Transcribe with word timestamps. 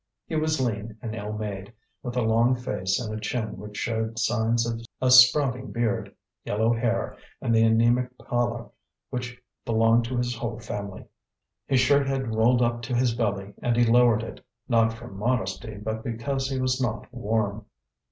He 0.25 0.35
was 0.35 0.59
lean 0.59 0.97
and 1.03 1.13
ill 1.13 1.33
made, 1.33 1.73
with 2.01 2.17
a 2.17 2.23
long 2.23 2.55
face 2.55 2.99
and 2.99 3.13
a 3.15 3.19
chin 3.21 3.57
which 3.57 3.77
showed 3.77 4.17
signs 4.17 4.65
of 4.65 4.81
a 4.99 5.11
sprouting 5.11 5.71
beard, 5.71 6.11
yellow 6.43 6.73
hair, 6.73 7.15
and 7.39 7.53
the 7.53 7.61
anaemic 7.63 8.09
pallor 8.17 8.71
which 9.11 9.39
belonged 9.63 10.05
to 10.05 10.17
his 10.17 10.33
whole 10.33 10.57
family. 10.59 11.05
His 11.67 11.81
shirt 11.81 12.07
had 12.07 12.33
rolled 12.33 12.63
up 12.63 12.81
to 12.81 12.95
his 12.95 13.13
belly, 13.13 13.53
and 13.61 13.75
he 13.77 13.85
lowered 13.85 14.23
it, 14.23 14.43
not 14.67 14.91
from 14.91 15.19
modesty 15.19 15.75
but 15.77 16.03
because 16.03 16.49
he 16.49 16.59
was 16.59 16.81
not 16.81 17.05
warm. 17.13 17.67